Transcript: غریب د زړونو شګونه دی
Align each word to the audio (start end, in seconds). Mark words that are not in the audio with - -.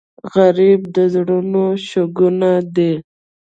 غریب 0.33 0.81
د 0.95 0.97
زړونو 1.13 1.65
شګونه 1.87 2.51
دی 2.75 2.93